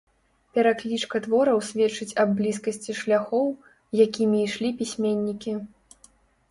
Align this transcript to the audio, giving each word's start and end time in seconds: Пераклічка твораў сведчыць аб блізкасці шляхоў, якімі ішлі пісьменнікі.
Пераклічка 0.57 1.21
твораў 1.25 1.59
сведчыць 1.69 2.17
аб 2.23 2.29
блізкасці 2.39 2.91
шляхоў, 3.03 3.47
якімі 4.09 4.37
ішлі 4.49 4.69
пісьменнікі. 4.83 5.53